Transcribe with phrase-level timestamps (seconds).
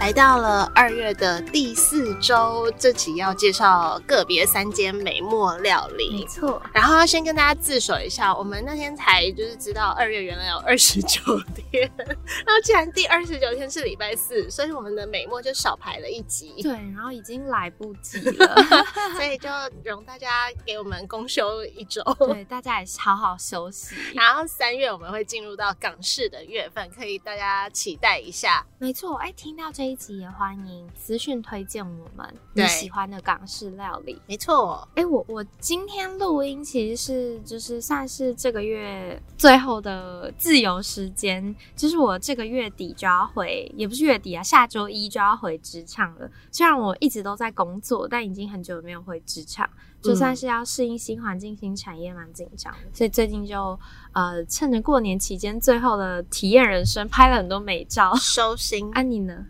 [0.00, 6.20] 来到了二月的第四周，这期要介绍个别三间美墨料理。
[6.20, 11.20] 没错，然后要先跟大家自首一下，我们那天才就是知道二月原来有二十九
[11.54, 16.54] 天，然后既然第二十九天是礼拜四，所以我们的美墨就少排了一集。
[16.62, 18.56] 对，然后已经来不及了，
[19.14, 19.50] 所以就
[19.84, 22.02] 容大家给我们公休一周。
[22.20, 23.94] 对，大家也是好好休息。
[24.14, 28.64] 然后三月我们会进入到港式的月份，可以大家期待一下。
[28.78, 34.22] 没错，哎，听到这一集也欢迎私讯推荐我们你喜欢的港式料理。
[34.26, 46.30] 没错，哎，我我今天录音其实是就是算是这个月最后的自由时间，就是我这个月底就要回，也不是月底啊，下周一就要回职场了。
[46.52, 49.68] 虽然我一直都在工作，但已经很久没有回职场。
[50.02, 52.78] 就算是要适应新环境、新产业，蛮紧张的。
[52.92, 53.78] 所以最近就
[54.12, 58.90] 呃，趁着过年期间最后的体验人生，拍了很多美照 收心。
[58.94, 59.46] 安妮呢？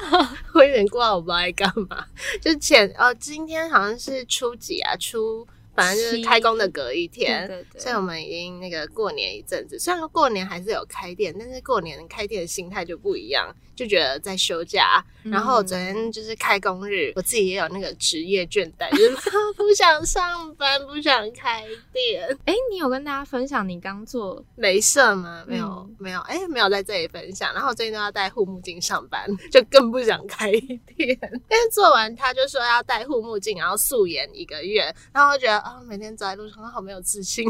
[0.54, 2.04] 我有点挂，我不知道在干嘛。
[2.40, 4.94] 就前呃，今天好像是初几啊？
[4.96, 5.46] 初。
[5.74, 9.78] 反正就是开工的隔一天，所以我们已经那个过年一阵子。
[9.78, 15.04] 虽然说过年还是有开店，但是过年开店的心态就不一样，就觉得在休假。
[15.24, 19.16] 然后昨天就是开工日，我自己也有那个职业倦怠，就是
[19.56, 22.38] 不想上班，不想开店。
[22.44, 25.42] 哎，你有跟大家分享你刚做镭射吗？
[25.48, 26.20] 没有，没有。
[26.20, 27.52] 哎，没有在这里分享。
[27.54, 31.18] 然后最近都要戴护目镜上班，就更不想开店。
[31.48, 35.63] 但是做完他就说要戴护目镜，然后素颜一个月，然后我觉得。
[35.64, 37.42] 啊，每天走在路上好没有自信。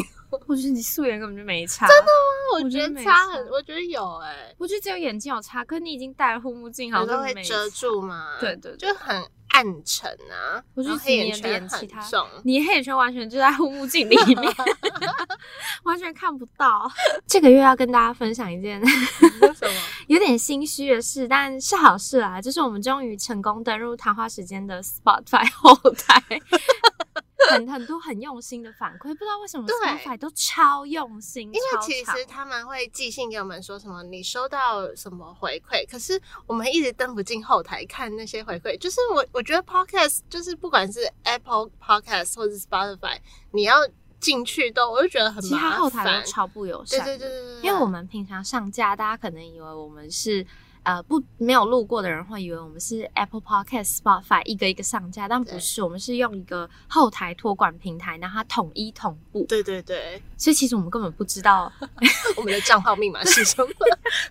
[0.47, 1.87] 我觉得你素颜根本就没差。
[1.91, 2.63] 真的吗？
[2.63, 4.55] 我觉得差很，我觉得有哎。
[4.57, 8.37] 我觉得只有眼睛有差，可你已经戴了护目镜，好像会遮住嘛？
[8.39, 9.17] 对对，就很
[9.49, 10.63] 暗沉啊。
[10.75, 14.55] 我觉得黑眼圈很重，你黑眼圈完全就在护目镜里面，
[15.83, 16.89] 完全看不到。
[17.27, 19.73] 这个月要跟大家分享一件什么
[20.07, 26.23] 有点心虚的事，但是好事啊，就是我们终于成功登入谈话时间的 Spotify 后台。
[27.51, 31.49] 很很多很用心的反馈，不知道为什么 Spotify 都超用心。
[31.49, 38.79] 因为其实他们会寄信给我们说什么，你收到什么回馈，可是我们一直登不进后台看那些回馈。
[38.79, 43.19] 就是我我觉得 Podcast 就是不管是 Apple Podcast 或者 Spotify，
[43.53, 43.77] 你要
[44.21, 47.05] 进去都我就觉得很其他后台都超不友善。
[47.05, 50.47] 对对对对因为我们平常上架，大家可能以为我们是。
[50.85, 59.45] 呃，不，没有路过的人会以为我们是 Apple Podcast、Spotify 一个一个上架，但不是，我们是用一个后台托管平台，然后它统一同步。
[59.49, 61.73] 对对对，所以其实我们根本不知道
[62.37, 63.69] 我们的账号密码是什么。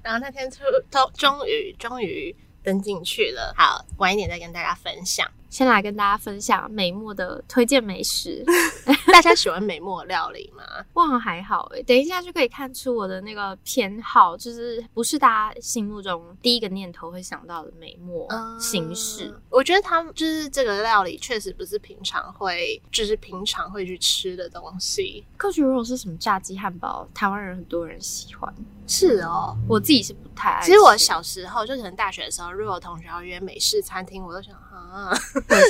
[0.02, 0.58] 然后那天就
[0.90, 3.53] 终终于终于登进去了。
[3.58, 5.28] 好，晚一点再跟大家分享。
[5.50, 8.44] 先来跟大家分享美墨的推荐美食。
[9.13, 10.63] 大家喜欢美墨料理吗？
[10.94, 18.28] 哇，还好诶，等一下就可以看出我的那个偏好，就是不是大家心目中第一个念头会想到的美墨
[18.59, 19.31] 形式。
[19.52, 25.23] 我觉得他们就是这个料理确实不是平常会，就是平常会去吃的东西。
[25.38, 28.52] 或许如果是什么炸鸡汉堡，台湾人很多人喜欢。
[28.88, 30.66] 是哦，我自己是不太爱。
[30.66, 35.13] 其实我小时候就可能大学的时候，如果同学要约美式餐厅，我都想啊。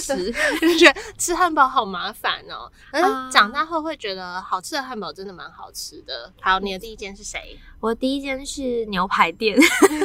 [0.01, 6.31] 吃就 觉得吃汉堡好麻烦哦，但是长大后会觉得好吃的汉堡真的蛮好吃的。
[6.39, 7.57] 好，你的第一间是谁？
[7.79, 9.57] 我第一间是牛排店，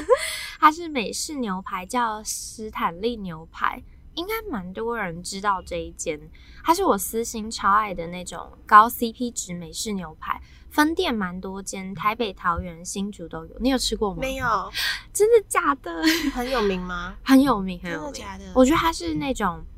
[0.59, 3.83] 它是美式牛排，叫斯坦利牛排，
[4.15, 6.19] 应该蛮多人知道这一间。
[6.65, 10.41] 它是我私心超爱的那种高 CP 值美式牛排。
[10.71, 13.57] 分店蛮多间，台北、桃园、新竹都有。
[13.59, 14.19] 你有吃过吗？
[14.21, 14.73] 没有，
[15.13, 16.03] 真的假的？
[16.35, 17.17] 很有名吗？
[17.25, 18.13] 很有名，很有名。
[18.13, 18.45] 假的？
[18.55, 19.63] 我觉得它是那种，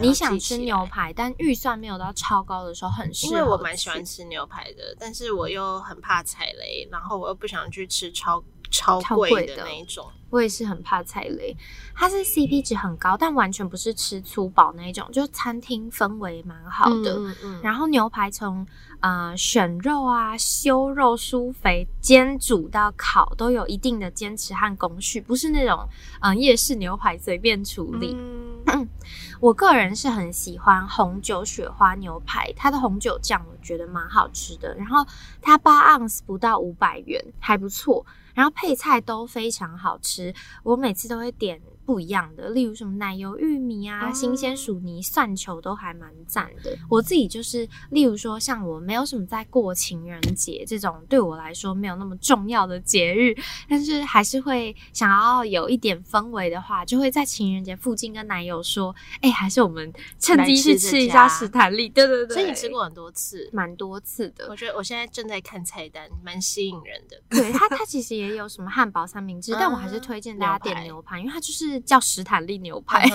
[0.00, 3.32] 你想吃牛排，但预算没有到超高的时候，很适合。
[3.32, 10.06] 因为我蛮喜欢吃牛排的，但是我又很怕踩雷，然后我又不想去吃超超贵的那一种。
[10.30, 11.56] 我也是很怕踩雷。
[11.94, 17.14] 它是 CP 值很高，但完全不是吃粗饱那一种，就餐厅氛围蛮好的。
[17.16, 17.60] 嗯嗯。
[17.62, 18.66] 然后牛排从
[19.00, 25.88] 呃，选肉啊，修肉、酥肥、煎、煮到烤，都有一定的坚持和工序，不是那种
[26.20, 28.14] 嗯夜市牛排随便处理。
[29.40, 34.74] 我个人是很喜欢红酒雪花牛排，它的红酒酱我觉得蛮好吃的。
[34.74, 35.06] 然后
[35.40, 38.04] 它八盎司不到五百元，还不错。
[38.34, 40.32] 然后配菜都非常好吃，
[40.62, 41.60] 我每次都会点。
[41.88, 46.76] 不一样的，例如什么奶油玉米啊、新鲜薯泥、蒜球都还蛮赞的。
[46.90, 53.34] 我自己就是，例如说像我没有什么在过情人节这种对我来说没有那么重要的节日，
[53.70, 64.46] 但是还是会想要有一点氛围的话，就会在情人节附近跟男友说：“哎，还是我们趁机去吃一下史坦利。”对对对，所以你吃过很多次，蛮多次的。
[64.50, 67.18] 我觉得我现在正在看菜单，蛮吸引人的。
[67.30, 73.08] 对它，它其实也有什么汉堡三明治，但我还是推荐大家点牛排，因为它就是叫史坦利牛排。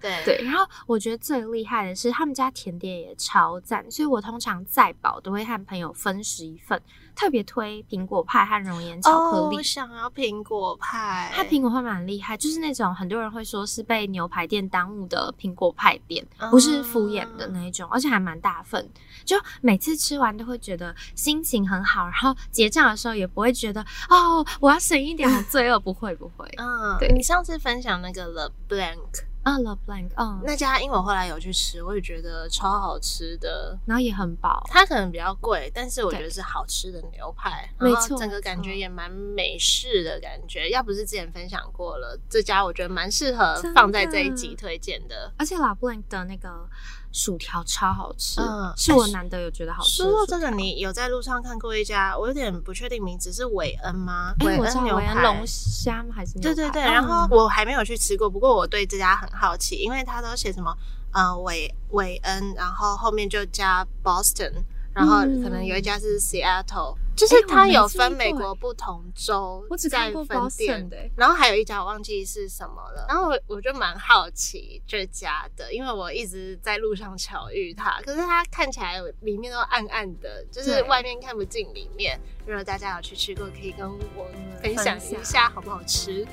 [0.00, 6.80] 对 对，然后我觉得最厉害的是他们家甜点也超赞，所以我通常再饱都会和朋友分食一份。
[7.14, 9.56] 特别推苹果派和熔岩巧克力。
[9.56, 18.88] 我想要苹果派，它苹果派蛮厉害，就是那种很多人会说是被牛排店耽误的苹果派店，不是敷衍的那一种，而且还蛮大份，
[19.24, 26.48] 就每次吃完都会觉得心情很好，然后结账的时候也不会觉得哦，我要省一点，好 罪恶，不会不会。
[26.58, 29.31] 嗯，对你上次分享那个 The Blank。
[29.42, 34.64] 啊，The Blank，嗯，那家因为我后来有去吃，我也觉得超好吃的，然后也很饱。
[34.68, 40.70] 它可能比较贵，但是我觉得是好吃的牛排，没错，整个感觉也蛮美式的感觉。
[40.70, 45.32] 要不是之前分享过了，这家我觉得蛮适合放在这一集推荐的。
[45.36, 46.68] 而且 The Blank 的那个。
[47.14, 50.02] 薯条超好吃，嗯，是我难得有觉得好吃。
[50.02, 54.34] 说到这个，你有在路上看过一家，我有点不确定名字，是韦恩吗？
[54.40, 56.14] 韦恩牛排龙虾吗？
[56.16, 56.80] 还是对对对。
[56.80, 60.76] 然后我还没有去吃过，不过我对这家很好奇，因为他都写什么，
[61.12, 64.52] 呃，韦韦恩，然后后面就加 Boston。
[64.94, 73.06] 然后可能有一家是 Seattle，就是它有分美国不同州在分店的，然后还有一家我忘记是什么了。
[73.08, 82.20] 然后我我就蛮好奇这家的，因为我一直在路上巧遇它，可是它看起来里面都暗暗的，就是外面看不进里面。
[82.46, 84.26] 如果大家有去吃过，可以跟我
[84.62, 86.26] 分享一下好不好吃。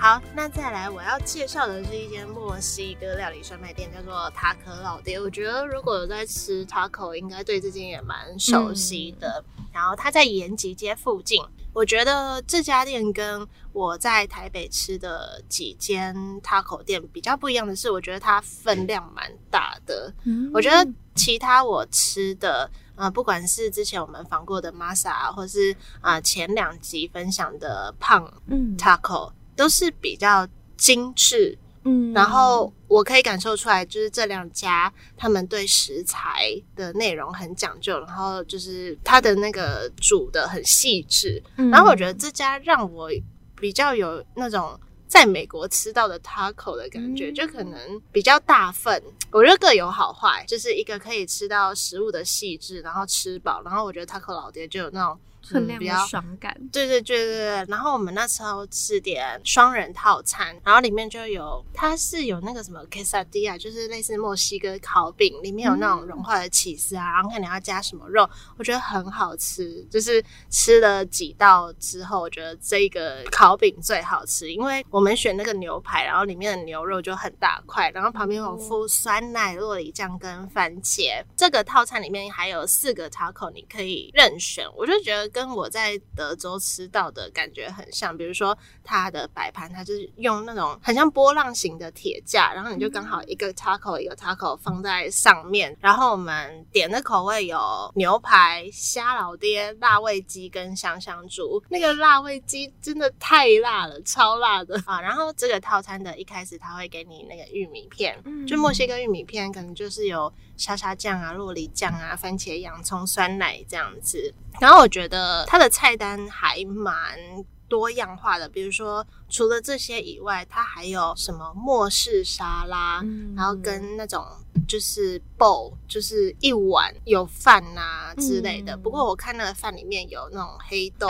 [0.00, 5.20] 好，那再来我要介绍的是一间墨西哥料理专卖店，叫做塔可老爹。
[5.20, 9.44] 我觉得如果有在吃塔可，应该对这间也蛮熟悉的。
[9.70, 11.44] 然后它在延吉街附近。
[11.74, 20.10] 我觉得这家店跟我在台北吃的几间塔可店比较不一样的是，我觉得它分量蛮大的。
[20.54, 28.32] 我觉得其他我吃的，呃，不管是之前我们访过的 Masa，或是啊前两集分享的胖
[28.78, 29.30] 塔可。
[29.60, 30.48] 都是比较
[30.78, 43.10] 精致，嗯，然后我可以感受出来，就是这两家他们对食材的内容很讲究，然后就是它的那个煮的很细致，然后我觉得这家让我
[43.54, 55.18] 比较有那种在美国吃到的 taco 的感觉，就可能比较大份，我觉得各有好坏，就是一个可以吃到食物的细致，然后吃饱，然后我觉得 taco 老爹就有那种。
[55.50, 57.66] 分量比较爽感，对对对对对。
[57.68, 69.84] 然后我们那时候吃点双人套餐，然后里面就有，它是有那个什么 quesadilla，就是类似墨西哥烤饼，里面有那种融化的起司啊，然后看你要加什么肉，我觉得很好吃。
[69.90, 81.24] 就是吃了几道之后，我觉得这个烤饼最好吃，因为我们选那个牛排，然后里面的牛肉就很大块，然后旁边有附酸奶、洛里酱跟番茄。
[81.36, 85.30] 这个套餐里面还有四个 taco，你可以任选，我就觉得。
[85.30, 95.76] 跟我在德州吃到的感觉很像，比如说它的摆盘，它就是用那种很像波浪形的铁架，然后你就刚好一个 taco 一个 taco 放在上面。
[95.80, 97.58] 然后我们点的口味有
[97.94, 101.62] 牛排、虾老爹、辣味鸡跟香香猪。
[101.68, 105.00] 那个辣味鸡真的太辣了，超辣的啊！
[105.00, 114.32] 然后这个套餐的一开始他会给你那个玉米片，就墨西哥玉米片，可能就是有沙沙酱啊、洛梨酱啊、番茄、洋葱、酸奶这样子。
[114.60, 117.18] 然后我觉得它的菜单还蛮
[117.66, 123.02] 多样化的，比如说除了这些以外，它还有什么末世沙拉，
[123.34, 124.22] 然后跟那种
[124.68, 128.76] 就是 bowl，就是一碗有饭呐之类的。
[128.76, 131.08] 不过我看那个饭里面有那种黑豆，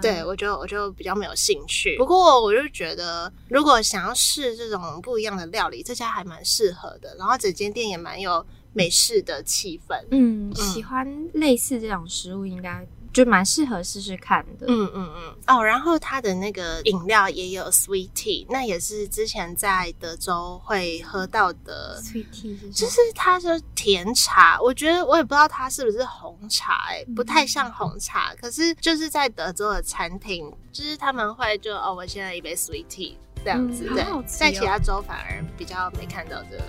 [0.00, 1.96] 对我就我就比较没有兴趣。
[1.98, 7.16] 不过我就觉得，如果想要试这种不一样的料理，这家还蛮适合的。
[7.18, 8.46] 然后整间店也蛮有。
[8.76, 14.66] 美式的气氛，嗯，喜欢类似这种食物，应该就蛮适合试试看的。
[14.68, 15.36] 嗯嗯嗯。
[15.46, 24.60] 哦，然后它的那个饮料也有 sweet tea，那也是之前在德州会喝到的 sweet tea，就是它是甜茶。
[24.60, 28.34] 我觉得我也不知道它是不是红茶，哎，不太像红茶。
[28.34, 36.64] 可是就是在德州的餐厅，就是他们会就哦，我现在一杯 sweet tea 这样子，对，在其他州反而比较没看到这个。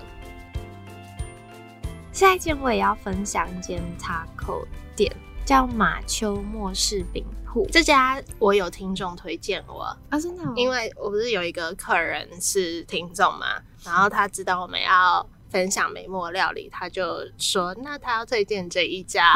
[2.18, 7.62] 下一件我也要分享一间 taco 店，叫马丘莫士饼铺。
[7.62, 7.70] 酷。
[7.72, 15.30] 这家我有听众推荐我啊，真的，因为我不是有一个客人是听众嘛，然后他知道我们要。
[15.50, 19.34] 分享美墨料理，他就说：“那他要推荐这一家。”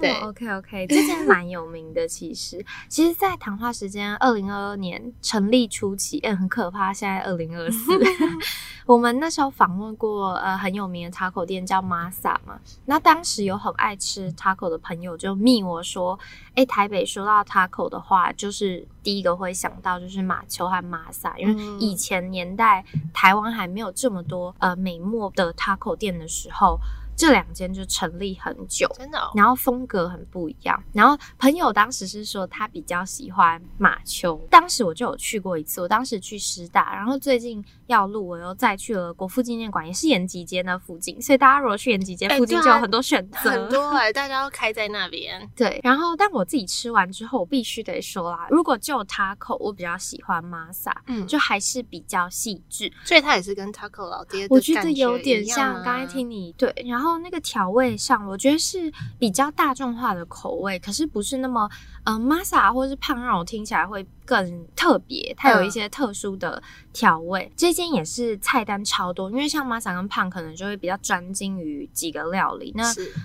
[0.00, 2.08] 对，OK OK， 这家蛮有名的。
[2.08, 6.94] 其实，其实，在谈话时间，二零二二年成立初期，嗯，很可怕。
[6.94, 7.92] 现在二零二四，
[8.90, 12.58] 我们那时候访问过呃很有名的 taco 店叫 Masa 嘛。
[12.86, 16.18] 那当时有很爱吃 taco 的朋友就密我说
[16.56, 26.78] ：“哎，台北说到 taco 的话，就是。”第一个会想到就是马丘和玛莎，因为以前年代台湾还没有这么多呃美墨的 taco 店的时候。
[27.20, 30.82] 这两间就成立很久，真的，然后风格很不一样。
[30.94, 45.46] 然后朋友当时是说他比较喜欢马丘，当时我就有去过一次，我当时去师大，然后最近要录，我又再去了国父纪念馆，也是延吉街那附近，所以大家如果去延吉街附近就有很多选择，很多哎，大家都开在那边。
[45.54, 57.09] 对，然后但我自己吃完之后，我必须得说啦，如果就 taco，我比较喜欢 masa，嗯，就还是比较细致，所以它也是跟 taco 老爹，我觉得有点像刚才听你对，然后。
[57.18, 61.68] 那个调味上，我觉得是比较大众化的口味，可是不是那么，
[62.04, 64.06] 嗯，masa 或是胖让我听起来会。
[64.30, 67.50] 更特别，它有一些特殊的调味。
[67.56, 72.72] 这间也是菜单超多，因为像马萨跟胖可能就会比较专精于几个料理。
[72.76, 72.84] 那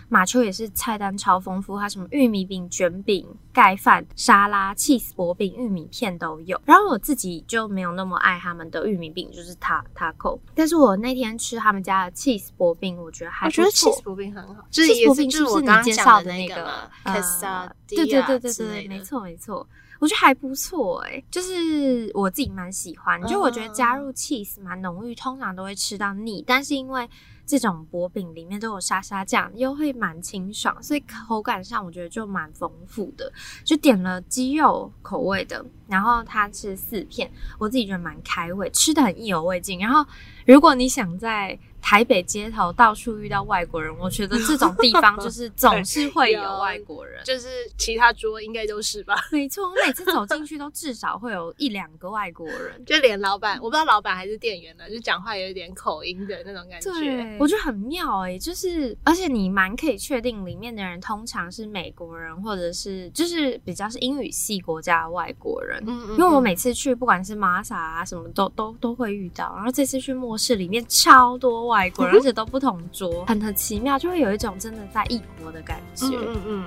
[0.10, 6.60] 马丘也是菜单超丰富，它什么玉米饼、卷饼、盖饭、沙拉、cheese 薄饼、玉米片都有。
[6.66, 10.40] 然后我自己就没有那么爱他们的玉米饼，就是塔塔口。
[10.56, 14.66] 但是我那天吃他们家的 cheese 薄饼，我觉得还我觉得 cheese 薄饼很好
[15.14, 16.90] 饼是不是你介绍的那个？
[17.04, 19.68] 呃，对对对对对，没错没错。
[20.06, 23.20] 我觉得还不错哎，就是我自己蛮喜欢。
[23.26, 27.10] 就我觉得加入 cheese 蛮浓郁，通常都会吃到腻，但是因为
[27.44, 33.34] 这种薄饼里面都有沙沙酱，又会蛮清爽，所以口感上我觉得就蛮丰富的。
[33.64, 39.80] 就点了鸡肉口味的，然后它是四片，我自己觉得蛮开胃，吃的很意犹未尽。
[39.80, 40.06] 然后
[40.46, 41.58] 如果你想在
[41.88, 49.14] 台北街头到处遇到外国人，我觉得这种地方就是总是会有外国人， 就是其他桌应该都是吧？
[49.32, 56.92] 没错，我每次走进去都至少会有一两个外国人， 就连老板，我不知道老板还是店员呢，就讲话有一点口音的那种感觉。
[56.92, 65.80] 对，我觉得很妙哎，就是而且你蛮可以确定里面的人通常是美国人，或者是就是比较是英语系国家的外国人。
[65.86, 66.12] 嗯嗯。
[66.14, 71.75] 因为我每次去不管是玛莎啊什么都都都会遇到，然后这次去末世里面超多外。
[71.76, 76.06] 外国人，而且都不同桌，很很奇妙，就会有一种真的在异国的感觉。
[76.08, 76.66] 嗯嗯。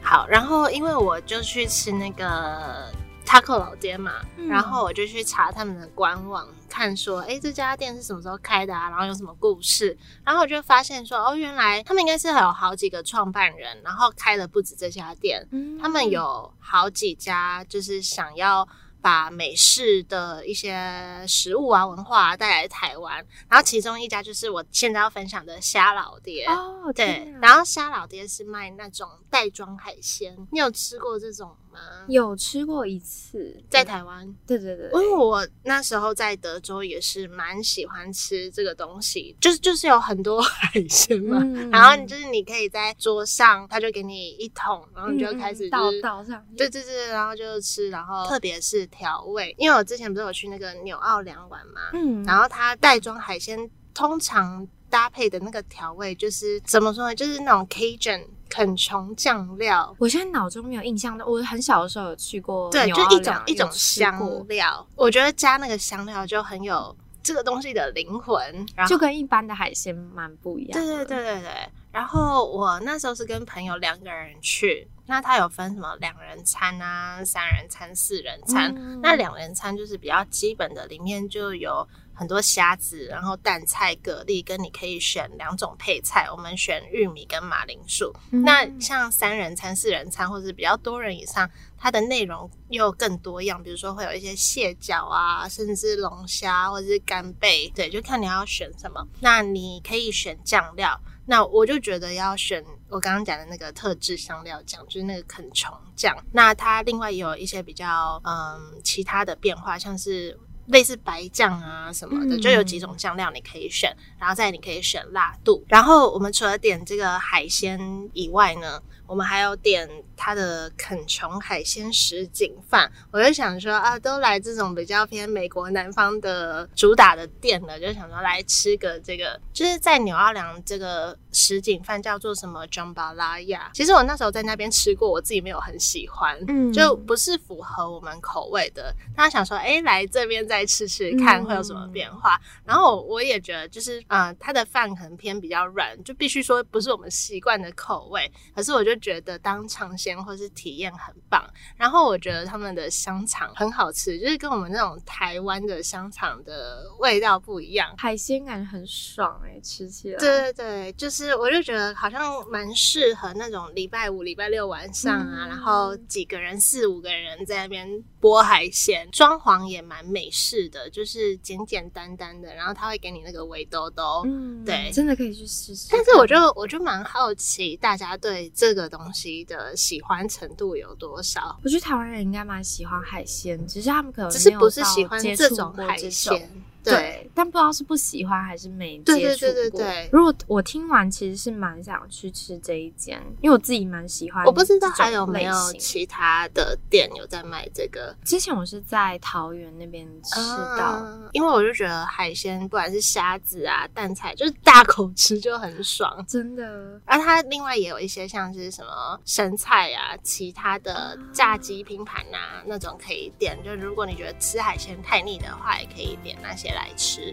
[0.00, 2.92] 好，然后因为我就去吃那个
[3.26, 4.12] taco 老爹嘛，
[4.48, 8.88] 然后我就去查他们的官网，看说，哎，这家店是什么时候开的啊？
[8.88, 9.98] 然后有什么故事？
[10.24, 15.44] 然后我就发现说，哦，原来他们应该是有好几个创办人，然后开了不止这家店，
[15.82, 18.68] 他们有好几家，就是想要。
[19.00, 26.44] 把美式的一些食物啊、文化带来台湾，然后其中一家就是我现在要分享的虾老爹。
[26.46, 32.04] 哦，对，然后虾老爹是卖那种袋装海鲜，你有吃过这种吗？
[32.08, 41.38] 有吃过一次，在台湾，对对对，因为我那时候在德州也是蛮喜欢吃这个东西，就是就是有很多 海鲜嘛，
[41.70, 48.88] 然后你就是你可以在桌上，他就给你一桶，然后你就开始倒倒上，对对对，然后就吃，然后特别是。
[48.90, 57.14] 调味，因为我之前不是有去那个纽奥良玩嘛，嗯，然后它袋装海鲜通常搭配的那个调味就是怎么说呢？
[57.14, 59.94] 就是那种 Cajun 肯琼酱料。
[59.98, 64.86] 我现在脑中没有印象的，我很小的时候有去过，对，就一种一种香料。
[64.96, 70.72] 我觉得加那个香料就很有这个东西的灵魂，就跟一般的海鲜蛮不一样。
[70.72, 71.50] 对对对对对。
[71.90, 74.88] 然后我那时候是跟朋友两个人去。
[75.10, 79.00] 那它有分什么两人餐啊、三人餐、四人餐？
[79.00, 81.88] 那两人餐就是比较基本的，里面就有
[82.18, 88.12] 很多虾子，然后蛋菜、蛤蜊，跟你可以选两种配菜，我们选玉米跟马铃薯。
[88.30, 91.48] 那像三人餐、四人餐，或者是比较多人以上，
[91.78, 99.06] 它的内容又更多样，比如说会有一些蟹脚啊，甚至龙虾或者是干贝，对，就看你要选什么。
[99.20, 101.00] 那你可以选酱料。
[101.30, 106.16] 那我就觉得要选我刚刚讲的那个特制香料酱，就是那个肯虫酱。
[106.32, 110.34] 那它另外也有一些比较嗯其他的变化，像是
[110.68, 113.94] 类似白酱啊什么的，就有几种酱料你可以选。
[114.18, 115.64] 然后再你可以选辣度。
[115.68, 117.78] 然后我们除了点这个海鲜
[118.12, 122.90] 以外呢，我们还有点它的肯琼海鲜什锦饭。
[123.10, 131.16] 我就想说啊，都来这种比较偏美国南方的主打的店了，就想说来吃个这个，就是在纽奥良这个。
[131.32, 133.60] 什锦饭叫做什么 Jambalaya。
[133.72, 138.94] 其实我那时候在那边吃过，我自己没有很喜欢，嗯，就不是符合我们口味的。
[139.16, 142.40] 他想说，哎，来这边再吃吃看会有什么变化。
[142.64, 148.30] 然后我也觉得，就是呃，它的饭可能偏比较软，就必须说不是我们习惯的口味。
[148.54, 151.44] 可是我就觉得当尝鲜或是体验很棒。
[151.76, 160.18] 然后我觉得他们的香肠很好吃，就是跟我们那种台湾的香肠的味道不一样，海鲜感很爽哎，吃起来。
[160.18, 162.20] 对对对，就是我就觉得好像
[162.50, 167.88] 蛮适合那种礼拜五、礼拜六晚上啊，然后几个人四五个人在那边
[168.20, 175.88] 剥海鲜，装潢也蛮美式的，就是简简单单的，然后他会给你那个围兜兜，嗯，对，真的可以去试试。
[175.90, 181.58] 但是我就我就蛮好奇，大家对这个东西的喜欢程度有多少？
[181.64, 186.50] 我觉得台湾人应该蛮喜欢海鲜，只是他们可能只是不是喜欢这种海鲜。
[186.90, 189.84] 对，但不知道是不喜欢还是没接触过。
[190.12, 194.44] 如果我听完，其实是蛮想去吃这一间，因为我自己蛮喜欢。
[194.44, 198.14] 我不知道还有没有其他的店有在卖这个。
[198.24, 200.36] 之前我是在桃园那边吃
[200.78, 207.00] 到，因为我就觉得海鲜，不管是虾子啊、蛋菜，就是大口吃就很爽，真的。
[207.04, 213.58] 而它另外也有一些像是什么生菜啊、其他的炸鸡拼盘啊那种可以点。
[213.64, 216.68] 就如果你觉得吃海鲜太腻的话，也可以点那些。
[216.78, 217.32] 来吃，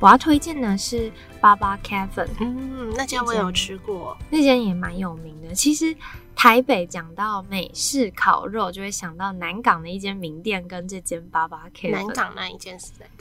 [0.00, 2.26] 我要推荐的是巴巴 Cafe。
[2.40, 5.54] 嗯，那间我有吃过，那间也蛮有名的。
[5.54, 5.94] 其实
[6.34, 11.92] 台北讲到美式烤肉，就会想到南港的一间名店跟这间巴巴 Cafe。
[11.92, 13.13] 南港那一间是哪个？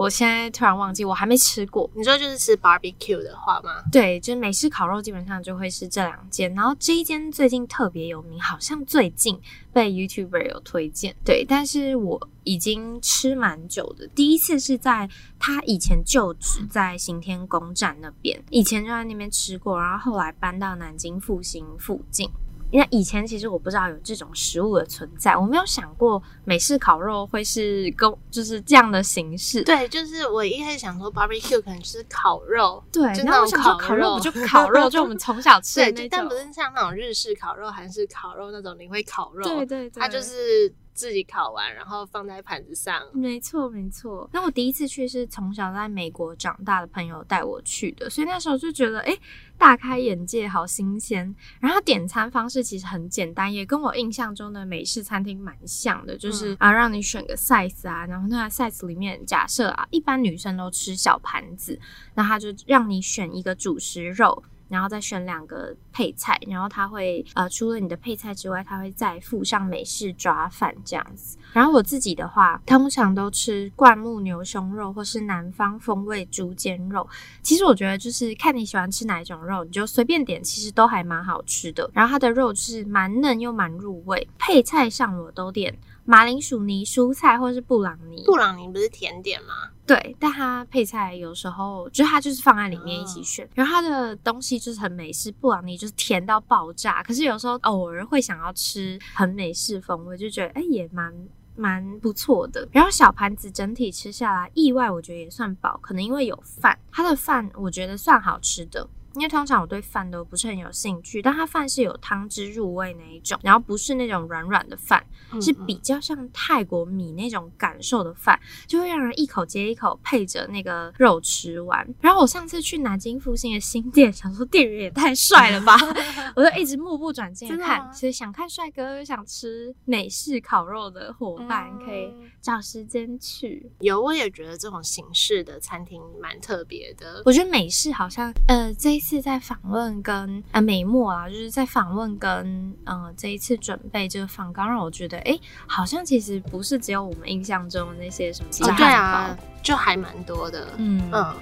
[0.00, 1.90] 我现在突然忘记，我还没吃过。
[1.94, 3.82] 你说就是吃 barbecue 的话吗？
[3.92, 9.38] 对，就是美式烤肉基本上就会是这两间，然后这一间最近特别有名，好像最近
[9.74, 11.14] 被 YouTuber 有推荐。
[11.22, 15.06] 对，但是我已经吃蛮久的，第一次是在
[15.38, 22.30] 他以前就职在行天宫站那边，以前就在那边吃过，然后后来搬到南京复兴附近。
[22.70, 29.62] 因为以前其实我不知道有这种食物的存在，我没有想过美式烤肉会是跟就是这样的形式。
[29.64, 40.72] 对，就是我一开始想说 barbecue 可能就是烤肉，对，然后我想说烤肉不就烤肉，就我们从小吃的那种，但不是像那种日式烤肉、韩式烤肉那种你会烤肉，对对对，它就是。
[41.00, 43.02] 自己烤完，然后放在盘子上。
[43.14, 44.28] 没错，没错。
[44.34, 49.16] 那我第一次去是从小在美国长大的朋友带我去的，所以那时候就觉得，哎，
[49.56, 51.34] 大开眼界，好新鲜。
[51.58, 61.80] 然后点餐方式其实很简单，也跟我印象中的美式餐厅蛮像的，就是啊，让你选个 size 啊，然后那个 size 里面，假设啊，一般女生都吃小盘子，
[62.14, 64.42] 那他就让你选一个主食肉。
[64.70, 71.36] 然后再选两个配菜，然后他会呃，除了你的配菜之外，他会再附上美式抓饭这样子。
[71.52, 77.06] 然后我自己的话，通常都吃灌木牛胸肉或是南方风味猪肩肉。
[77.42, 81.90] 其实我觉得就是看你喜欢吃哪一种肉，你就随便点，其实都还蛮好吃的。
[81.92, 84.26] 然后它的肉是蛮嫩又蛮入味。
[84.38, 88.22] 配菜上我都点马铃薯泥蔬菜或是布朗尼。
[88.24, 89.70] 布朗尼不是甜点吗？
[89.86, 97.02] 对，但它配菜有时候就它就是放在里面一起选，然后它的东西就是很美式，布朗尼就是甜到爆炸。
[97.02, 101.12] 可是有时候偶尔会想要吃很美式风味，就觉得哎也蛮
[101.56, 102.68] 蛮不错的。
[102.70, 108.88] 然后小盘子整体吃下来，意外我觉得也算饱，可能因为有饭，它的饭我觉得算好吃的。
[109.14, 115.04] 因为通常我对饭都不是很有兴趣，但它饭是有汤汁入味那一种，然后不是那种软软的饭，
[115.42, 121.84] 是比较像泰国米那种感受的饭，就会让人一口接一口配着那个肉吃完。
[122.00, 125.76] 然后我上次去南京附近的新店，想说店员也太帅了吧，
[126.36, 133.68] 我就一直目不转睛看，所以想看帅哥又想吃美式烤肉的伙伴可以找时间去。
[133.80, 137.22] 有，我也觉得这种形式的餐厅蛮特别的。
[137.24, 138.99] 我觉得美式好像呃这。
[139.00, 145.36] 次在访问跟啊美墨啊，就是在访问跟呃这一次准备这个访刚让我觉得哎，
[145.66, 151.34] 好像其实不是只有我们印象中的那些什么对啊，就还蛮多的，嗯嗯。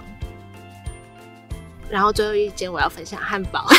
[1.91, 3.67] 然后最后一间我要分享汉堡。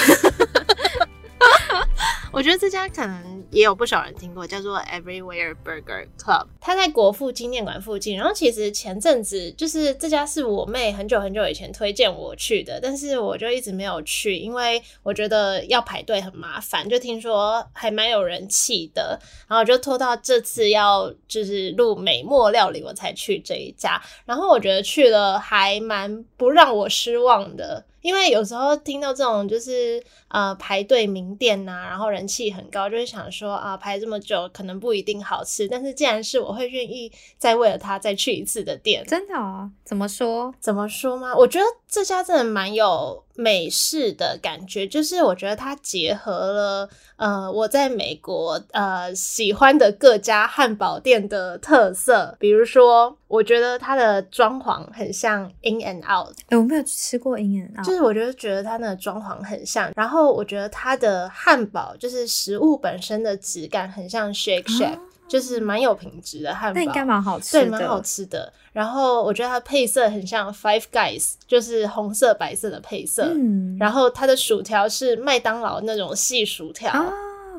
[2.31, 6.47] 我觉得这家可能也有不少人听过，叫做 Everywhere Burger Club。
[6.61, 8.17] 它在国父纪念馆附近。
[8.17, 16.87] 然后其实前阵子就是这家是我妹很久很久以前推荐我去的，但是我就一直没有去，因为我觉得要排队很麻烦。
[16.87, 24.01] 就听说还蛮有人气的，然后就拖到这次要就是录美墨料理我才去这一家。
[24.25, 27.85] 然后我觉得去了还蛮不让我失望的。
[28.01, 39.69] 因为有时候听到这种就是呃排队名店呐，然后人气很高，就会想说啊排这么久可能不一定好吃，但是既然是我会愿意再为了它再去一次的店，真的哦？
[39.83, 40.53] 怎么说？
[40.59, 41.35] 怎么说吗？
[41.35, 64.99] 我觉得这家真的蛮有美式的感觉，就是我觉得它结合了呃我在美国呃喜欢的各家汉堡店的特色，比如说我觉得它的装潢很像 In and Out，哎，我没有吃过 In and Out，就是我觉得觉得它那个装潢很像，然后我觉得它的汉堡就是食物本身的质感很像 Shake Shack。
[65.29, 68.51] 就是蛮有品质的汉堡，那应该蛮好吃的，对，蛮好吃的。
[68.73, 73.31] 然后我觉得它配色很像 Five Guys，就是红色白色的配色。
[73.33, 76.91] 嗯，然后它的薯条是麦当劳那种细薯条。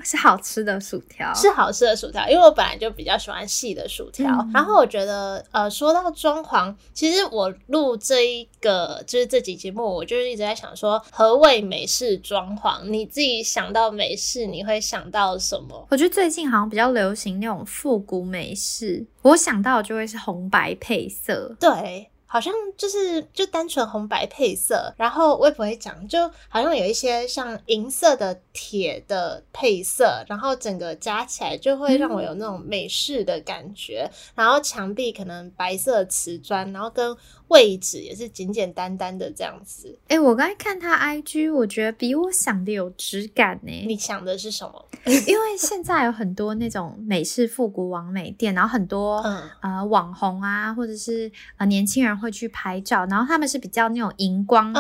[0.03, 4.27] 是好吃的薯条，是好吃的薯条，因为我本来就比较喜欢细的薯条。
[4.53, 12.85] 然后我觉得，呃，说到装潢，其实我录这一个就是这集节目，我就是一直在想说，何谓美式装潢？
[12.85, 15.87] 你自己想到美式，你会想到什么？
[15.91, 21.57] 我觉得最近好像比较流行那种复古美式，我想到就会是红白配色。
[21.59, 22.10] 对。
[22.33, 34.09] 好像就是就单纯红白配色，然后我也不会讲，就好像有一些像银色的铁的配色，然后整个加起来就会让我有那种美式的感觉。
[34.37, 37.17] 然后墙壁可能白色瓷砖，然后跟
[37.51, 39.97] 位置也是简简单单的这样子。
[40.09, 43.71] 哎，我刚才看他 IG，我觉得比我想的有质感呢。
[43.87, 44.87] 你想的是什么？
[45.27, 49.23] 因为现在有很多那种美式复古网美店，然后很多
[49.63, 52.11] 呃网红啊，或者是呃年轻人。
[52.21, 54.75] 会去拍照，然后他们是比较那种荧光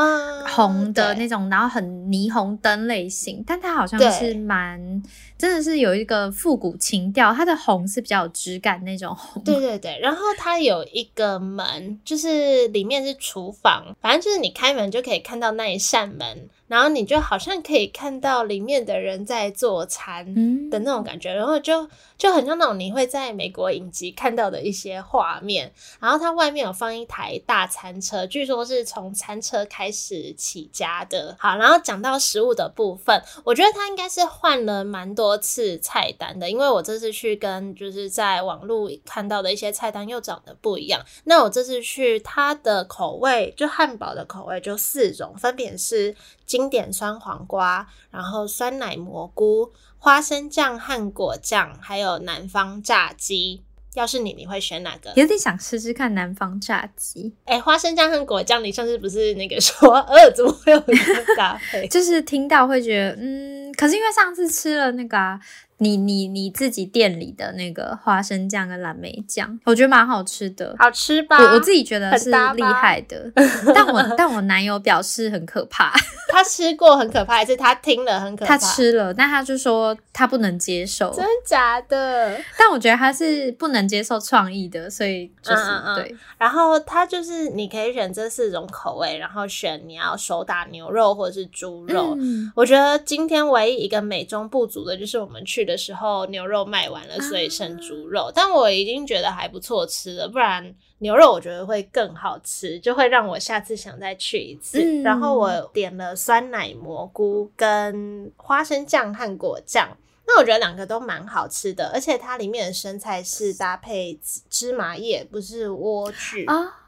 [0.46, 5.02] 红的那种，然后很霓虹灯类型，但它好像是蛮
[5.40, 9.42] 真的是有一个复古情调，它的红是比较有质感那种红。
[9.42, 16.48] 对对对，然后它有一个门，就是里面是厨房，反正就是你开门就可以看到那一扇门。
[16.70, 20.24] 然后你就好像可以看到里面的人在做餐
[20.70, 25.72] 的那种感觉，然后就就很像那种你会在美国影集看到的一些画面。
[25.98, 31.35] 然后它外面有放一台大餐车，据说是从餐车开始起家的。
[31.40, 41.04] 好，然后讲到食物的部分，我觉得它应该是换了蛮多次菜单的，因为我这次去跟就是在网络看到的一些菜单又长得不一样。
[41.24, 46.14] 那我这次去它的口味，就汉堡的口味就四种，分别是。
[46.61, 53.62] 经典酸黄瓜，然后酸奶蘑菇、花生酱和果酱，还有南方炸鸡。
[53.94, 55.11] 要是你，你会选哪个？
[55.16, 57.35] 有点想吃吃看南方炸鸡。
[57.46, 60.92] 哎，花生酱和果酱，你上次不是那个说， 呃，怎么会有这
[61.25, 61.88] 个搭配？
[61.88, 65.40] 就是听到会觉得，嗯，可是因为上次吃了那个。
[65.83, 71.38] 你你你自己店里的那个花生酱跟蓝莓酱，我觉得蛮好吃的，好吃吧？
[71.38, 73.33] 我我自己觉得是厉害的，
[73.75, 75.90] 但我但我男友表示很可怕，
[76.29, 78.59] 他吃过很可怕，还是他听了很可怕？
[78.59, 82.38] 他吃了，但他就说他不能接受，真的假的？
[82.59, 85.64] 但我觉得他是不能接受创意的，所以就是
[85.97, 86.14] 对。
[86.37, 92.14] 然后他就是你可以选这四种口味，然后选你要手打牛肉或者是猪肉。
[92.55, 95.69] 我觉得今天唯一一个美中不足的就是我们去。
[95.70, 98.30] 的时候牛肉卖完了，所以剩猪肉。
[98.35, 105.02] 但我已经觉得还不错吃了，不然牛肉我觉得会更好吃，就会让我下次想再去一次。
[105.02, 114.18] 然后我点了酸奶蘑菇跟花生酱和果酱，那我觉得两个都蛮好吃的，而且它里面的生菜是搭配
[114.50, 116.80] 芝麻叶，不是莴苣啊。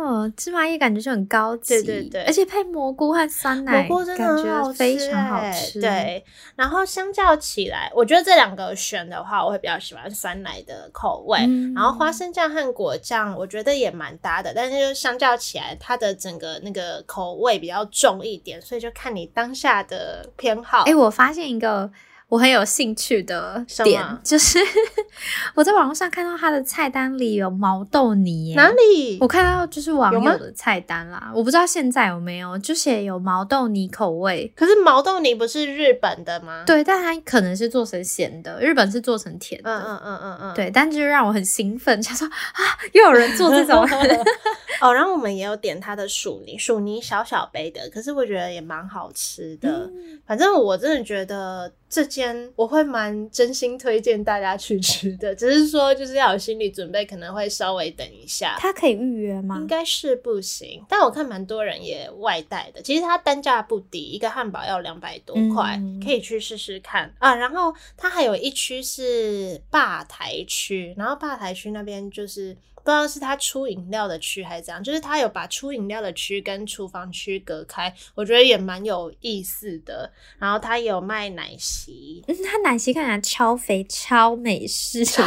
[0.00, 5.78] 哦，芝麻叶感觉就很高级，对对对，而且配蘑菇和酸奶，蘑菇真的很好吃，非常好吃。
[5.80, 6.24] 对，
[6.56, 11.38] 然后相较起来，我觉得这两个选的话，我会比较喜欢酸奶的口味。
[11.74, 20.84] 然后花生酱和果酱，我觉得也蛮搭的，但是就相较起来，它的整个那个口味比较重一点，所以就看你当下的偏好。
[20.84, 21.90] 哎，我发现一个。
[22.30, 24.58] 我很有兴趣的点就是，
[25.56, 29.18] 我在网络上看到他的菜单里有毛豆泥，哪里？
[29.20, 34.50] 我看到就是网友的菜单啦，我不知道现在有没有，就写有毛豆泥口味。
[34.54, 36.62] 可是毛豆泥不是日本的吗？
[36.64, 39.70] 对，但它可能是做成咸的，日本是做成甜的。
[39.70, 40.54] 嗯嗯嗯嗯嗯。
[40.54, 42.62] 对，但就是让我很兴奋， 想说啊，
[42.94, 43.84] 又有人做这种。
[44.80, 49.90] 哦，然后我们也有点它的薯泥，薯泥小小杯的，可是我觉得也蛮好吃的。
[50.24, 51.72] 反正我真的觉得。
[51.92, 58.56] 这间我会蛮真心推荐大家去吃的，只是说就是要有心理准备，可能会稍微等一下。
[58.58, 59.56] 它可以预约吗？
[59.60, 62.82] 应该是不行，但我看蛮多人也外带的。
[62.82, 67.34] 其实它单价不低，一个汉堡要两百多块，可以去试试看啊。
[67.34, 72.56] 然后它还有一区是吧台区，然后吧台区那边就是。
[72.90, 80.12] 不知道是他出饮料的区还是怎样，就是他有把出饮料的区跟厨房区隔开，我觉得也蛮有意思的。
[80.38, 85.22] 然后他有卖奶昔，嗯，他奶昔看起来超肥、超美式、超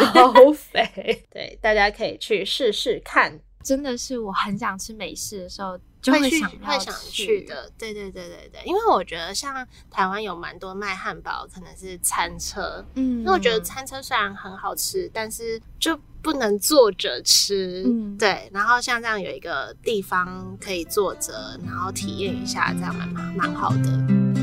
[0.51, 3.39] 肥， 对，大家可以去试试看。
[3.63, 5.79] 真的是我很想吃美式的时候。
[6.03, 7.71] 就会去会想去的。
[7.77, 12.85] 对对对对对，因为我觉得像台湾有蛮多卖汉堡，可能是餐车。
[12.95, 17.83] 嗯，那我觉得餐车虽然很好吃，但是就不能坐着吃。
[17.85, 18.49] 嗯，对。
[18.51, 24.42] 然后像这样有一个地方可以坐着，然后体验一下，这样蛮蛮蛮好的。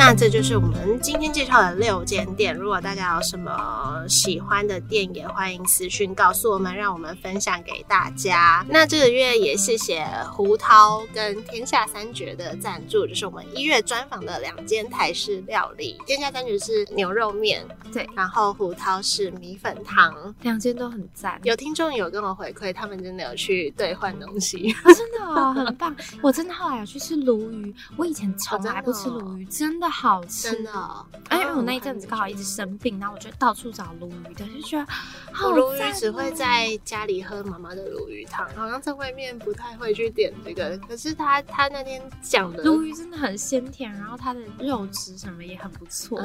[0.00, 2.56] 那这就是我们今天介绍的六间店。
[2.56, 8.64] 如果大家有什么喜欢的店，也欢迎私讯告诉我们，让我们分享给大家。
[8.70, 16.00] 那这个月也谢谢胡涛跟天下三绝的赞助，就是我们一月专访的两间台式料理。
[16.06, 21.38] 天下三绝是牛肉面，对，然后胡涛是米粉汤，两间都很赞。
[21.44, 25.94] 有听众有跟我回馈，他们真的有去兑换东西， 真的哦，很棒。
[26.22, 29.89] 我真的后来有去吃鲈鱼，我以前从来不吃鲈鱼，真的。
[29.90, 34.86] 好吃的，哎，因为我那一阵子刚好一直生病，然后我就到处找鲈鱼的，就觉得
[35.32, 40.78] 好鲈鱼只会在家里喝妈妈的鲈鱼汤，好像在外面不太会去点这个。
[40.88, 46.20] 可是他他那天讲的鲈鱼真的很鲜甜，然后它的肉质什么也很不错。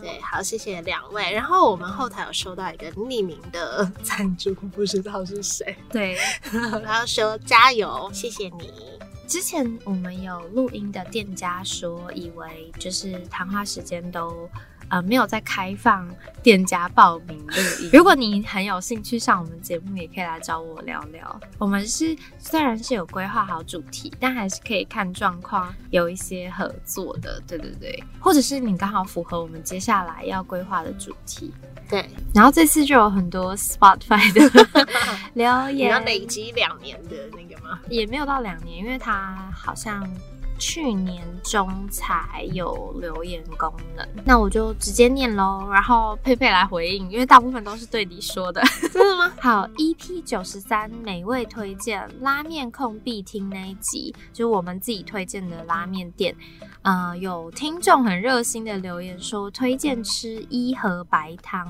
[0.00, 1.32] 对，好，谢谢两位。
[1.32, 5.76] 然后我们后台有收到一个匿名的赞助，不知道是谁。
[5.90, 6.16] 对，
[6.82, 8.72] 然后说加油，谢谢你。
[9.26, 14.48] 之前我们有录音的店家说，以为就是谈话时间都
[14.94, 16.08] 呃没有在开放
[16.40, 17.90] 店家报名录 音。
[17.92, 21.40] 如果你很有兴趣上我们节目，也可以来找我聊聊。
[21.58, 27.42] 我们是虽然是有规划好主题，但还是可以看状况有一些合作的。
[27.44, 31.52] 对对对，或者是你刚好符合我们接下来要规划的主题。
[31.88, 34.86] 对，然后这次就有很多 Spotify 的
[35.34, 37.80] 留言，要累积两年的那个吗？
[37.88, 40.08] 也没有到两年，因为它好像。
[40.58, 48.62] 去年中才有留言功能，那我就直接念喽，然后佩佩来回应，因为大部分都是对你说的，
[48.92, 49.32] 真的吗？
[49.40, 56.34] 好，EP 九十三美味推荐拉面控必听那一集，就是我们自己推荐的拉面店，
[56.84, 61.66] 呃，有听众很热心的留言说推荐吃一盒白汤，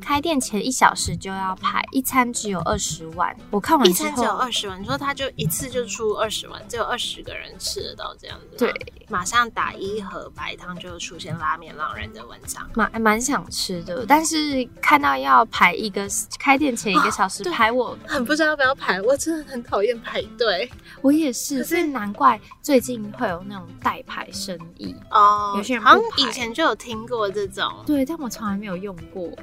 [0.00, 8.14] 开店前一小时就要排，一餐只有二十万，我看完一餐只有二十万，你说他就一次就出二十万，只有二十个人吃得到。
[8.20, 8.72] 这样子，对，
[9.08, 16.06] 马上打一盒白汤就出现拉面浪人的文章，蛮蛮想吃的，但是看到要排一个
[16.38, 29.30] 开店前一个小时排，我很不知道要不要排，我真的很讨厌排队，我也是，所以难怪最近会有那种代排生意哦，有些人好像以前就有听过这种，对，但我从来没有用过。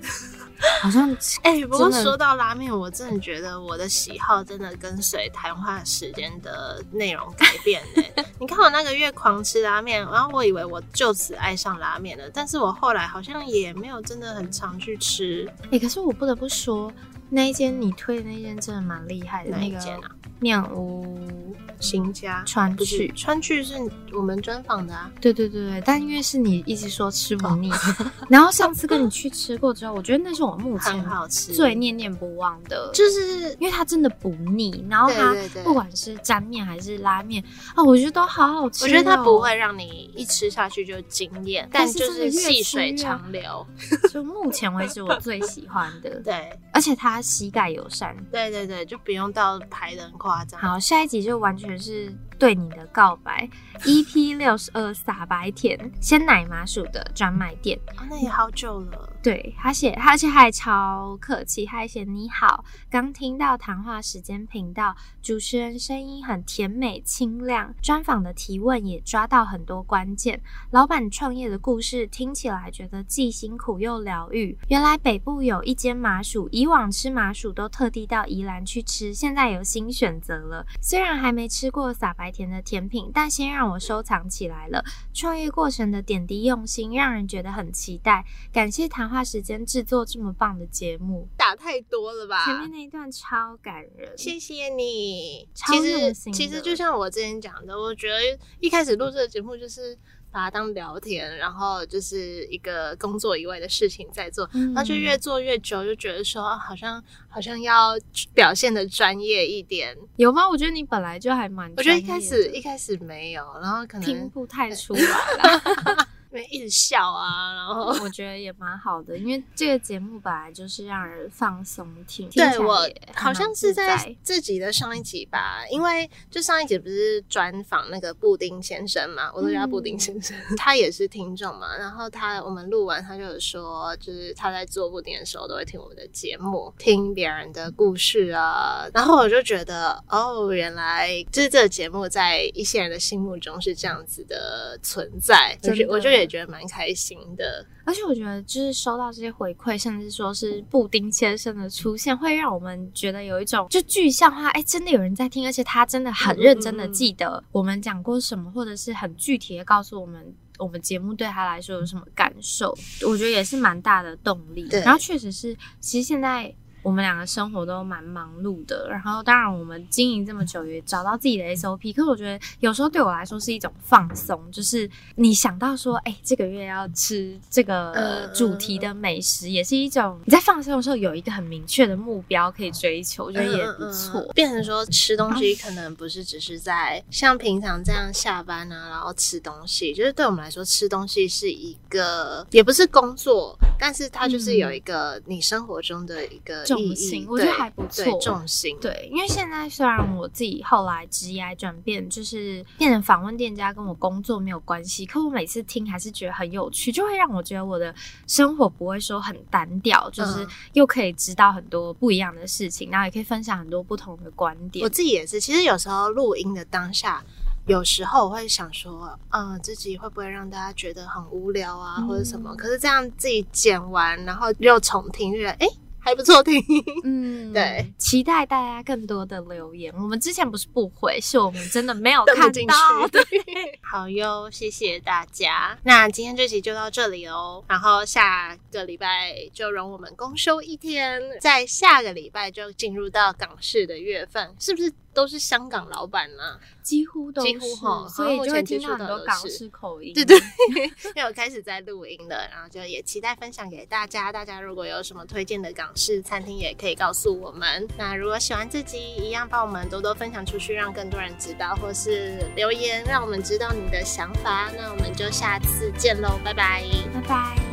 [0.80, 1.10] 好像
[1.41, 8.25] 哎，不过说到拉面，我真的觉得我的喜好真的跟随谈话时间的内容改变哎。
[8.39, 15.51] 你看我那个月狂吃拉面，然后我以为我就此爱上拉面了，但是我后来好像也没有真的很常去吃。
[15.71, 16.91] 哎，可是我不得不说，
[17.34, 20.12] 那一间你推的那间真的蛮厉害的，那一间啊？
[20.41, 23.76] 酿屋新家川剧，川剧是
[24.12, 25.10] 我们专访的啊。
[25.22, 27.72] 对对对对，但因为是你一直说吃不腻，
[28.28, 37.44] 然后上次跟你去吃过之后，我觉得那是我目前好吃最念念不忘的，就是因为它真的不腻，然后它不管是沾面还是拉面
[37.76, 38.84] 啊，我觉得都好好吃。
[38.84, 43.65] 我觉得它不会让你一吃下去就惊艳，但就是细水长流。
[44.12, 50.31] 就目前为止我最喜欢的， 对，而且它膝盖友善，对对对，就不用到排的很快。
[50.57, 53.47] 好，下一集就完全是对你的告白。
[53.82, 59.08] EP 六十二撒白甜鲜奶麻薯的专卖店，那也好久了。
[59.21, 62.65] 对他写，而且还超客气，还写你好。
[62.89, 70.41] 刚听到谈话时间频道主持人声音很甜美清亮，专访的提问也抓到很多关键。
[70.71, 74.58] 老板创业的故事听起来觉得既辛苦又疗愈。
[74.69, 80.65] 原来北部有一间麻薯，以往吃麻薯都特地到宜兰去吃，现在有新选择了。
[80.82, 84.84] 虽然还没吃过撒白甜的甜品，但先让我收藏起来了。
[85.13, 88.26] 创业过程的点滴用心，让人觉得很期待。
[88.52, 89.12] 感谢谈。
[89.12, 92.46] 话时间制作这么棒的节目，打太多了吧？
[92.46, 95.50] 前面那一段超感人，谢谢你。
[95.54, 99.98] 其实其实就像我之前讲的，我觉得一开始录这个节目就是
[100.32, 107.96] 把它当聊天，然后就是一个工作以外的事情在做，然后就越做越久，就觉得说好像好像要
[108.34, 110.48] 表现的专业一点，有吗？
[110.50, 115.62] 我觉得你本来就还蛮，我觉得一开始一开始没有，然后可能听不太出来了。
[115.98, 116.06] 没
[116.50, 122.30] 一直笑啊，然后我觉得也蛮好的，因为这个节目本来就是让人放松听。
[122.30, 131.76] 对我好像是在自己的上一集吧，因为就上一集不是专访那个布丁先生嘛，我都叫他布丁先生，他也是听众嘛。
[131.78, 138.88] 然后他我们录完，他就有说，就是他在做布丁的时候都会听我们的节目，听别人的故事啊。
[138.94, 147.65] 然后我就觉得，哦，原来就是这个节目在一些人的心目中是这样子的存在，就是我就也觉得蛮开心的。
[147.84, 162.77] 而且我觉得，就是收到这些回馈，甚至说是布丁先生的出现，会让我们觉得有一种就具象化，哎，真的有人在听，而且他真的很认真的记得我们讲过什么，或者是很具体的告诉我们，我们节目对他来说有什么感受。
[163.05, 164.67] 我觉得也是蛮大的动力。
[164.71, 166.53] 然后确实是，其实现在。
[166.84, 184.22] 我们两个生活都蛮忙碌的，然后当然我们经营这么久也找到自己的 SOP，可是我觉得有时候对我来说是一种放松，就是你想到说，哎，这个月要吃这个主题的美食，也是一种你在放松的时候有一个很明确的目标可以追求，我觉得也不错。
[184.34, 196.65] 变成说吃东西可能不是只是在像平常这样下班啊，然后吃东西，就是对我们来说吃东西是一个也不是工作，但是它就是有一个你生活中的一个。
[196.75, 207.93] 重心我觉得还不错，重心对，因为现在虽然我自己后来职业转变，就是变成访问店家，跟我工作没有关系，可我每次听还是觉得很有趣，就会让我觉得我的
[208.27, 214.84] 生活不会说很单调，就是又可以知道很多不一样的事情，然后也可以分享很多不同的观点。
[214.84, 217.23] 我自己也是，其实有时候录音的当下，
[217.67, 222.55] 有时候我会想说，嗯，自己会不会让大家觉得很无聊啊，或者什么？
[222.55, 225.67] 可是这样自己剪完，然后又重听，觉得哎。
[226.03, 226.61] 还不错听，
[227.05, 229.93] 嗯，对，期待大家更多的留言。
[229.95, 233.07] 我们之前不是不回，是我们真的没有看到。
[233.09, 233.21] 对，
[233.81, 235.77] 好哟，谢谢大家。
[235.83, 244.91] 那今天这集就到这里哦，然后下个礼拜就容我们公休一天，在下个礼拜就进入到港式的月份，是不是？
[245.13, 250.13] 都是香港老板呢，几乎都几乎哈，所以就会听到很多港式口音。
[250.13, 250.38] 对对，
[251.15, 254.32] 因为我开始在录音了，然后就也期待分享给大家。
[254.32, 257.88] 大家如果有什么推荐的港式餐厅，也可以告诉我们。
[257.97, 264.71] 那如果喜欢这集，一样帮我们多多分享出去，让更多人知道，或是留言让我们知道你的想法。
[264.78, 267.70] 那我们就下次见喽，拜拜，拜拜。